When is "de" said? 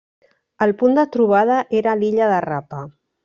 0.99-1.03, 2.35-2.39